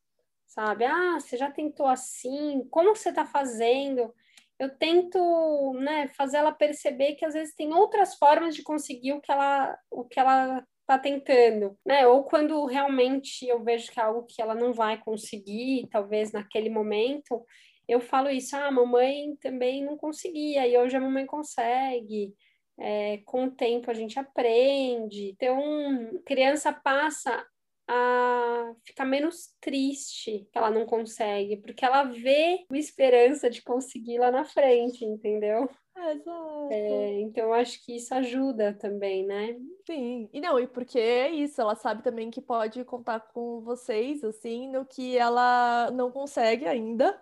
[0.45, 0.86] sabe?
[0.86, 2.67] Ah, você já tentou assim?
[2.69, 4.13] Como você tá fazendo?
[4.60, 9.21] Eu tento, né, fazer ela perceber que às vezes tem outras formas de conseguir o
[9.21, 12.06] que ela, o que ela tá tentando, né?
[12.08, 16.69] Ou quando realmente eu vejo que é algo que ela não vai conseguir, talvez naquele
[16.69, 17.43] momento,
[17.88, 22.34] eu falo isso, ah, mamãe também não conseguia, e hoje a mamãe consegue.
[22.78, 25.30] É, com o tempo a gente aprende.
[25.30, 27.45] Então, criança passa
[27.88, 34.17] a ficar menos triste que ela não consegue, porque ela vê a esperança de conseguir
[34.17, 35.69] lá na frente, entendeu?
[35.98, 36.67] Exato.
[36.71, 39.56] É, então, acho que isso ajuda também, né?
[39.86, 44.24] Sim, e não, e porque é isso, ela sabe também que pode contar com vocês,
[44.24, 47.19] assim, no que ela não consegue ainda,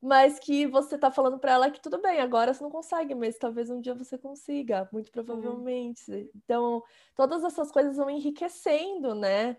[0.00, 3.38] mas que você tá falando para ela que tudo bem, agora você não consegue, mas
[3.38, 6.10] talvez um dia você consiga, muito provavelmente.
[6.10, 6.28] Hum.
[6.34, 6.82] Então,
[7.14, 9.56] todas essas coisas vão enriquecendo, né?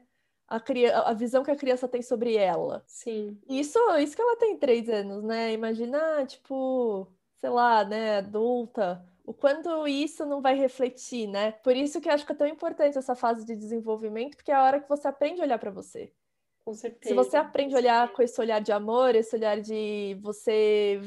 [0.51, 2.83] A, a visão que a criança tem sobre ela.
[2.85, 3.39] Sim.
[3.47, 5.53] Isso, isso que ela tem três anos, né?
[5.53, 11.53] Imagina, tipo, sei lá, né, adulta, o quanto isso não vai refletir, né?
[11.53, 14.55] Por isso que eu acho que é tão importante essa fase de desenvolvimento, porque é
[14.55, 16.11] a hora que você aprende a olhar para você.
[16.65, 17.09] Com certeza.
[17.09, 21.01] Se você aprende a olhar com esse olhar de amor, esse olhar de você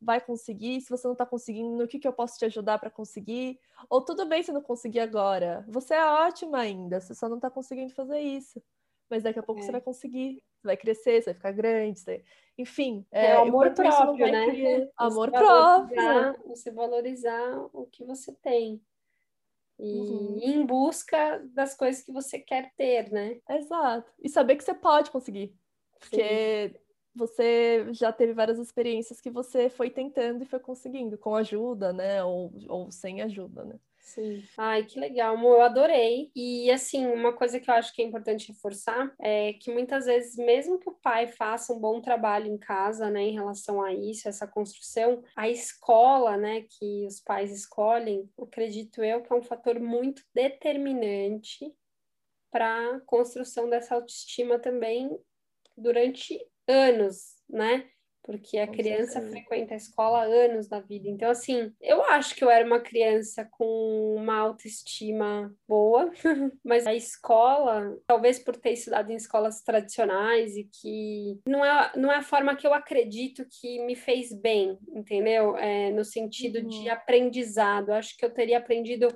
[0.00, 2.90] vai conseguir, se você não está conseguindo, no que, que eu posso te ajudar para
[2.90, 3.58] conseguir?
[3.88, 7.50] Ou tudo bem se não conseguir agora, você é ótima ainda, você só não está
[7.50, 8.62] conseguindo fazer isso.
[9.08, 9.64] Mas daqui a pouco é.
[9.64, 12.24] você vai conseguir, você vai crescer, você vai ficar grande, você...
[12.58, 14.88] Enfim, é, é o amor próprio, né?
[14.96, 16.48] Amor próprio.
[16.48, 18.80] Você valorizar o que você tem.
[19.78, 20.38] E uhum.
[20.40, 23.38] em busca das coisas que você quer ter, né?
[23.50, 24.10] Exato.
[24.22, 25.54] E saber que você pode conseguir.
[26.00, 26.78] Porque Sim.
[27.14, 32.24] você já teve várias experiências que você foi tentando e foi conseguindo, com ajuda, né?
[32.24, 33.78] Ou, ou sem ajuda, né?
[34.06, 34.48] Sim.
[34.56, 35.56] Ai, que legal, amor.
[35.56, 36.30] Eu adorei.
[36.34, 40.36] E, assim, uma coisa que eu acho que é importante reforçar é que muitas vezes,
[40.36, 44.28] mesmo que o pai faça um bom trabalho em casa, né, em relação a isso,
[44.28, 49.80] essa construção, a escola, né, que os pais escolhem, acredito eu que é um fator
[49.80, 51.74] muito determinante
[52.50, 55.10] para a construção dessa autoestima também
[55.76, 56.38] durante
[56.68, 57.88] anos, né?
[58.26, 61.08] Porque a criança frequenta a escola há anos da vida.
[61.08, 66.10] Então, assim, eu acho que eu era uma criança com uma autoestima boa,
[66.64, 72.10] mas a escola, talvez por ter estudado em escolas tradicionais e que não é, não
[72.10, 75.56] é a forma que eu acredito que me fez bem, entendeu?
[75.56, 76.66] É, no sentido uhum.
[76.66, 77.92] de aprendizado.
[77.92, 79.06] Acho que eu teria aprendido,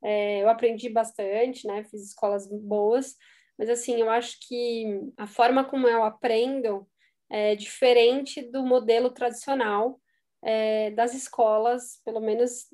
[0.00, 1.82] é, eu aprendi bastante, né?
[1.82, 3.16] Fiz escolas boas,
[3.58, 6.86] mas assim, eu acho que a forma como eu aprendo
[7.30, 10.00] é, diferente do modelo tradicional
[10.42, 12.66] é, das escolas, pelo menos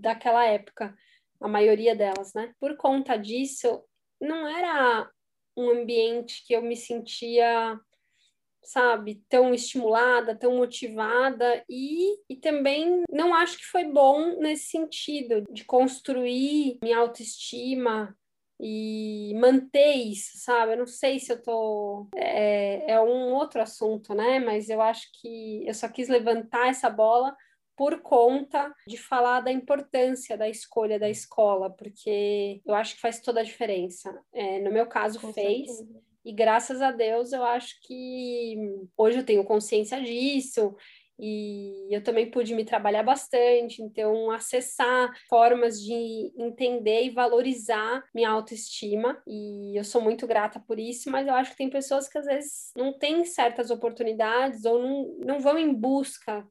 [0.00, 0.94] daquela época,
[1.40, 2.52] a maioria delas, né?
[2.60, 3.82] Por conta disso,
[4.20, 5.10] não era
[5.56, 7.80] um ambiente que eu me sentia,
[8.62, 15.44] sabe, tão estimulada, tão motivada e, e também não acho que foi bom nesse sentido
[15.50, 18.16] de construir minha autoestima,
[18.60, 20.72] e manter isso, sabe?
[20.72, 22.08] Eu não sei se eu tô.
[22.14, 24.40] É, é um outro assunto, né?
[24.40, 27.36] Mas eu acho que eu só quis levantar essa bola
[27.76, 33.20] por conta de falar da importância da escolha da escola, porque eu acho que faz
[33.20, 34.20] toda a diferença.
[34.32, 35.68] É, no meu caso, Com fez.
[35.68, 36.08] Certeza.
[36.24, 38.56] E graças a Deus eu acho que
[38.96, 40.76] hoje eu tenho consciência disso,
[41.18, 48.30] e eu também pude me trabalhar bastante, então acessar formas de entender e valorizar minha
[48.30, 52.18] autoestima, e eu sou muito grata por isso, mas eu acho que tem pessoas que
[52.18, 56.46] às vezes não têm certas oportunidades ou não, não vão em busca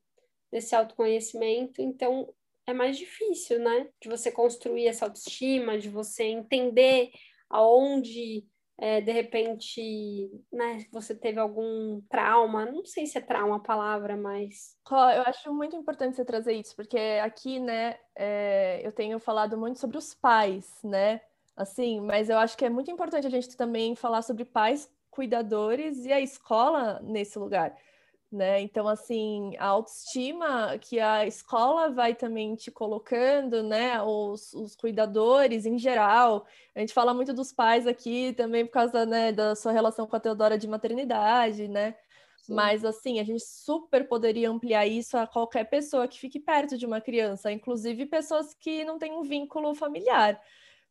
[0.52, 2.34] desse autoconhecimento, então
[2.66, 3.88] é mais difícil, né?
[4.02, 7.12] De você construir essa autoestima, de você entender
[7.50, 8.46] aonde
[8.80, 14.16] é, de repente, né, você teve algum trauma, não sei se é trauma a palavra,
[14.16, 14.78] mas.
[15.16, 19.80] Eu acho muito importante você trazer isso, porque aqui, né, é, eu tenho falado muito
[19.80, 21.22] sobre os pais, né,
[21.56, 26.06] assim, mas eu acho que é muito importante a gente também falar sobre pais cuidadores
[26.06, 27.76] e a escola nesse lugar
[28.32, 28.62] né?
[28.62, 34.02] Então, assim, a autoestima que a escola vai também te colocando, né?
[34.02, 36.46] Os, os cuidadores em geral.
[36.76, 40.16] A gente fala muito dos pais aqui também por causa, né, da sua relação com
[40.16, 41.96] a Teodora de maternidade, né?
[42.38, 42.54] Sim.
[42.54, 46.86] Mas, assim, a gente super poderia ampliar isso a qualquer pessoa que fique perto de
[46.86, 50.42] uma criança, inclusive pessoas que não têm um vínculo familiar.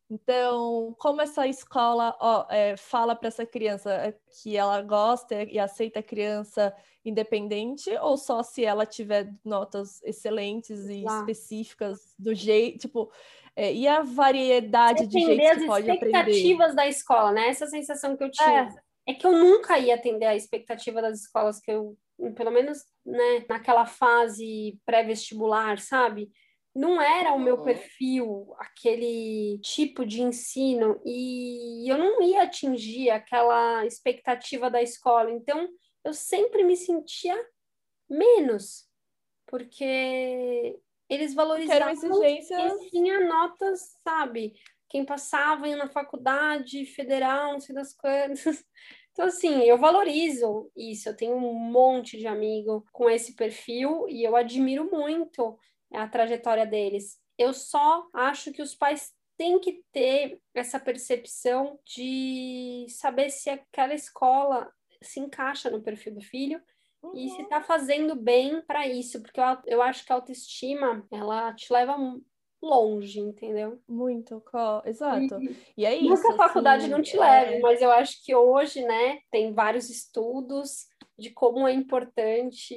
[0.09, 5.59] Então, como essa escola ó, é, fala para essa criança é, que ela gosta e
[5.59, 12.79] aceita a criança independente, ou só se ela tiver notas excelentes e específicas do jeito,
[12.79, 13.11] tipo,
[13.55, 16.15] é, e a variedade de jeitos que pode aprender?
[16.15, 17.49] as expectativas da escola, né?
[17.49, 18.69] Essa sensação que eu tinha.
[19.05, 19.11] É.
[19.11, 21.97] é que eu nunca ia atender a expectativa das escolas que eu,
[22.35, 26.29] pelo menos, né, naquela fase pré-vestibular, sabe?
[26.77, 33.83] Não era o meu perfil, aquele tipo de ensino, e eu não ia atingir aquela
[33.83, 35.31] expectativa da escola.
[35.31, 35.67] Então,
[36.05, 37.35] eu sempre me sentia
[38.07, 38.87] menos,
[39.47, 42.81] porque eles valorizavam exigências...
[42.83, 44.53] e tinha notas, sabe?
[44.87, 48.63] Quem passava na faculdade federal, não sei das coisas.
[49.17, 51.09] Então, assim, eu valorizo isso.
[51.09, 55.57] Eu tenho um monte de amigo com esse perfil e eu admiro muito
[55.93, 57.19] a trajetória deles.
[57.37, 63.93] Eu só acho que os pais têm que ter essa percepção de saber se aquela
[63.93, 64.71] escola
[65.01, 66.59] se encaixa no perfil do filho
[67.03, 67.15] uhum.
[67.15, 67.63] e se está uhum.
[67.63, 71.95] fazendo bem para isso, porque eu, eu acho que a autoestima ela te leva
[72.59, 73.79] longe, entendeu?
[73.87, 74.43] Muito,
[74.85, 75.39] exato.
[75.39, 76.21] E, e é isso.
[76.21, 77.59] Que a faculdade assim, não te leve, é...
[77.59, 82.75] mas eu acho que hoje, né, tem vários estudos de como é importante,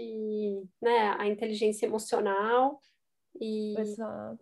[0.81, 2.79] né, a inteligência emocional
[3.39, 3.75] e,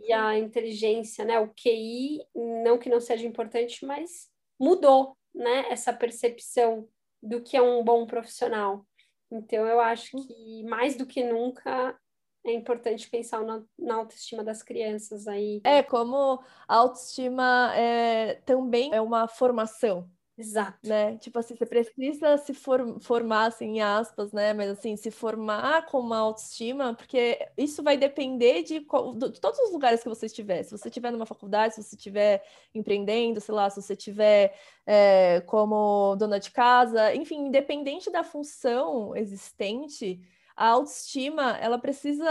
[0.00, 1.38] e a inteligência, né?
[1.38, 2.24] O QI,
[2.64, 5.66] não que não seja importante, mas mudou, né?
[5.70, 6.88] Essa percepção
[7.22, 8.86] do que é um bom profissional.
[9.30, 10.26] Então, eu acho hum.
[10.26, 11.98] que mais do que nunca
[12.46, 15.60] é importante pensar na, na, autoestima das crianças aí.
[15.64, 20.78] É, como a autoestima é, também é uma formação, Exato.
[20.84, 21.16] Né?
[21.18, 24.52] Tipo assim, você precisa se for, formar, assim, em aspas, né?
[24.54, 29.72] Mas assim, se formar com uma autoestima, porque isso vai depender de, de todos os
[29.72, 30.62] lugares que você estiver.
[30.62, 35.40] Se você estiver numa faculdade, se você estiver empreendendo, sei lá, se você estiver é,
[35.44, 40.20] como dona de casa, enfim, independente da função existente
[40.58, 42.26] a autoestima ela precisa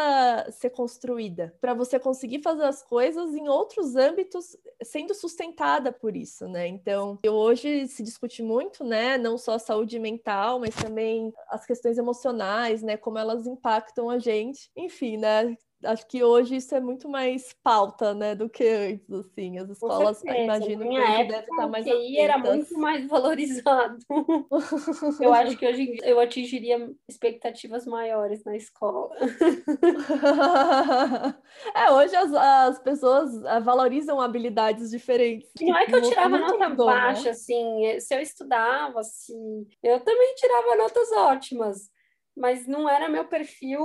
[0.51, 6.45] ser construída para você conseguir fazer as coisas em outros âmbitos sendo sustentada por isso,
[6.47, 6.67] né?
[6.67, 11.97] Então, hoje se discute muito, né, não só a saúde mental, mas também as questões
[11.97, 14.69] emocionais, né, como elas impactam a gente.
[14.75, 19.59] Enfim, né, acho que hoje isso é muito mais pauta, né, do que antes, assim.
[19.59, 23.97] As escolas, imagino que hoje época, deve estar mais o QI era muito mais valorizado.
[25.21, 29.15] eu acho que hoje eu atingiria expectativas maiores na escola.
[31.75, 35.49] é, hoje as, as pessoas ah, valorizam habilidades diferentes.
[35.61, 36.93] Não é que eu tirava nota mudou, né?
[36.93, 37.29] baixa, né?
[37.31, 41.91] assim, se eu estudava, assim, eu também tirava notas ótimas
[42.37, 43.83] mas não era meu perfil,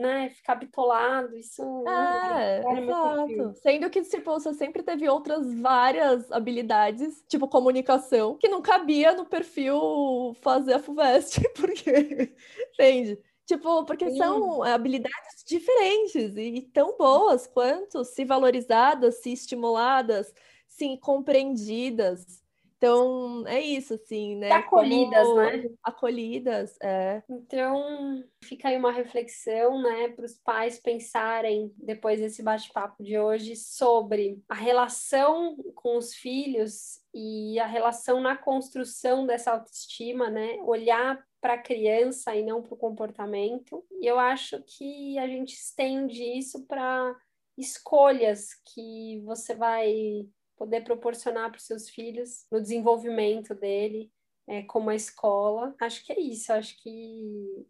[0.00, 3.54] né, ficar bitolado, isso é, exato.
[3.60, 9.26] Sendo que, tipo, você sempre teve outras várias habilidades, tipo comunicação, que não cabia no
[9.26, 12.32] perfil fazer a FUVEST, porque,
[12.72, 13.18] entende?
[13.44, 14.16] Tipo, porque Sim.
[14.16, 20.32] são habilidades diferentes e tão boas quanto, se valorizadas, se estimuladas,
[20.68, 22.41] se compreendidas.
[22.82, 24.50] Então, é isso, assim, né?
[24.50, 25.40] acolhidas, Como...
[25.40, 25.70] né?
[25.84, 27.22] Acolhidas, é.
[27.30, 33.54] Então, fica aí uma reflexão, né, para os pais pensarem, depois desse bate-papo de hoje,
[33.54, 40.58] sobre a relação com os filhos e a relação na construção dessa autoestima, né?
[40.64, 43.84] Olhar para a criança e não para o comportamento.
[44.00, 47.14] E eu acho que a gente estende isso para
[47.56, 50.26] escolhas que você vai
[50.56, 54.10] poder proporcionar para os seus filhos no desenvolvimento dele,
[54.46, 55.74] é, como a escola.
[55.80, 57.66] Acho que é isso, acho que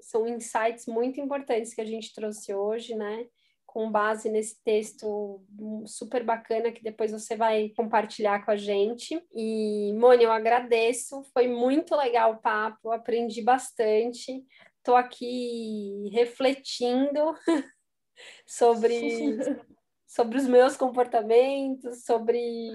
[0.00, 3.26] são insights muito importantes que a gente trouxe hoje, né?
[3.66, 5.42] Com base nesse texto
[5.86, 9.20] super bacana que depois você vai compartilhar com a gente.
[9.34, 14.44] E, Mônica, eu agradeço, foi muito legal o papo, aprendi bastante.
[14.78, 17.34] Estou aqui refletindo
[18.46, 19.38] sobre
[20.14, 22.70] sobre os meus comportamentos, sobre,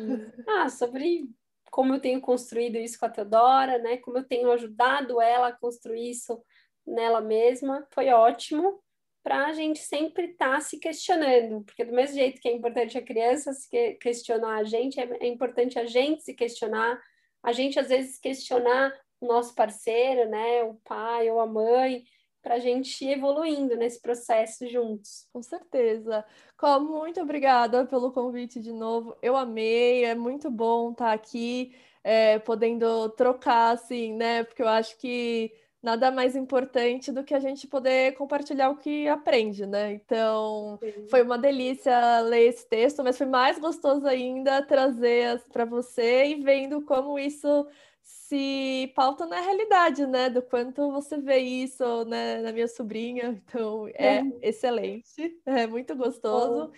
[0.45, 1.29] ah, sobre
[1.71, 3.95] como eu tenho construído isso com a Teodora, né?
[3.95, 6.43] Como eu tenho ajudado ela a construir isso
[6.85, 7.87] nela mesma.
[7.93, 8.83] Foi ótimo
[9.23, 12.97] para a gente sempre estar tá se questionando, porque do mesmo jeito que é importante
[12.97, 17.01] a criança se questionar a gente, é, é importante a gente se questionar,
[17.41, 20.63] a gente às vezes questionar o nosso parceiro, né?
[20.63, 22.03] O pai ou a mãe,
[22.41, 25.27] para a gente ir evoluindo nesse processo juntos.
[25.31, 26.23] Com certeza.
[26.57, 29.15] Com muito obrigada pelo convite de novo.
[29.21, 34.43] Eu amei, é muito bom estar aqui, é, podendo trocar, assim, né?
[34.43, 39.07] Porque eu acho que nada mais importante do que a gente poder compartilhar o que
[39.07, 39.93] aprende, né?
[39.93, 41.07] Então, Sim.
[41.09, 46.35] foi uma delícia ler esse texto, mas foi mais gostoso ainda trazer para você e
[46.35, 47.65] vendo como isso
[48.09, 50.29] se pauta na realidade, né?
[50.29, 53.39] Do quanto você vê isso né, na minha sobrinha.
[53.49, 54.23] Então, é, é.
[54.41, 56.71] excelente, é muito gostoso.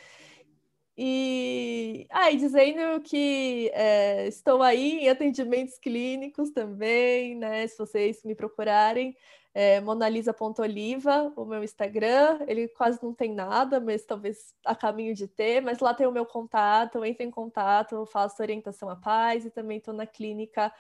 [0.98, 7.66] E, ah, e dizendo que é, estou aí em atendimentos clínicos também, né?
[7.68, 9.16] Se vocês me procurarem,
[9.54, 12.40] é monalisa.oliva, o meu Instagram.
[12.48, 15.62] Ele quase não tem nada, mas talvez a caminho de ter.
[15.62, 19.78] Mas lá tem o meu contato, entre em contato, faço orientação à paz e também
[19.78, 20.72] estou na clínica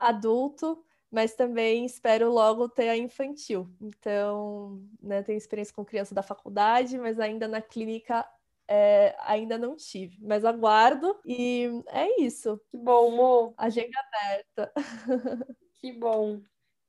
[0.00, 3.68] adulto, mas também espero logo ter a infantil.
[3.80, 8.26] Então, né, tenho experiência com criança da faculdade, mas ainda na clínica
[8.68, 12.60] é, ainda não tive, mas aguardo e é isso.
[12.70, 13.54] Que bom, Mo.
[13.56, 14.72] Agenda aberta.
[15.80, 16.42] Que bom.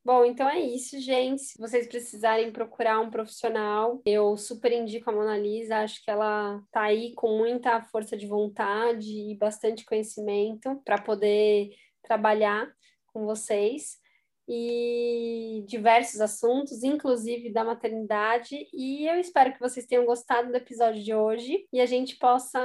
[0.03, 1.41] Bom, então é isso, gente.
[1.41, 5.77] Se vocês precisarem procurar um profissional, eu super indico a Mona Lisa.
[5.77, 11.69] Acho que ela tá aí com muita força de vontade e bastante conhecimento para poder
[12.03, 12.69] trabalhar
[13.13, 13.99] com vocês
[14.47, 18.67] e diversos assuntos, inclusive da maternidade.
[18.73, 22.59] E eu espero que vocês tenham gostado do episódio de hoje e a gente possa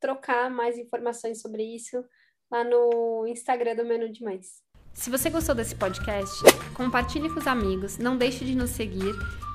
[0.00, 2.04] trocar mais informações sobre isso
[2.50, 4.62] lá no Instagram do Menu de Mães.
[4.92, 6.42] Se você gostou desse podcast,
[6.74, 9.14] compartilhe com os amigos, não deixe de nos seguir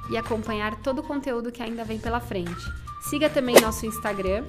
[0.09, 2.63] e acompanhar todo o conteúdo que ainda vem pela frente.
[3.09, 4.45] Siga também nosso Instagram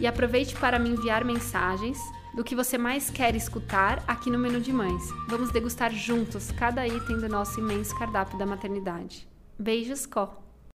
[0.00, 1.98] e aproveite para me enviar mensagens
[2.34, 5.02] do que você mais quer escutar aqui no Menu de Mães.
[5.28, 9.28] Vamos degustar juntos cada item do nosso imenso cardápio da maternidade.
[9.58, 10.43] Beijos, Có!